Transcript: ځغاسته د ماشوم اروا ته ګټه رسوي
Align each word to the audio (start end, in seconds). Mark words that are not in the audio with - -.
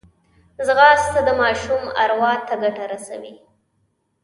ځغاسته 0.67 1.19
د 1.27 1.29
ماشوم 1.41 1.83
اروا 2.03 2.33
ته 2.47 2.53
ګټه 2.63 2.83
رسوي 2.91 3.35